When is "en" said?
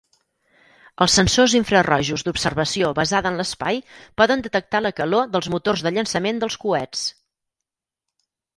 3.33-3.37